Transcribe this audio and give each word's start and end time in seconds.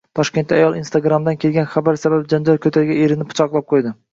Toshkentda 0.19 0.55
ayol 0.55 0.77
Instagram’dan 0.79 1.37
kelgan 1.45 1.69
xabar 1.75 2.01
sabab 2.05 2.27
janjal 2.33 2.61
ko‘targan 2.67 3.07
erini 3.07 3.31
pichoqlab 3.35 3.71
qo‘ydi 3.75 3.97